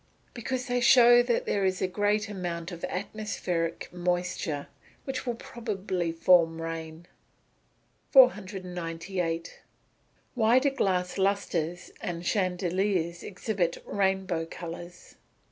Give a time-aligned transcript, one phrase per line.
[0.33, 4.65] _Because they show that there is a great amount of atmospheric moisture,
[5.03, 7.05] which will probably form rain.
[8.09, 9.59] 498.
[10.35, 15.17] _Why do glass lustres and chandeliers exhibit "rainbow colours"?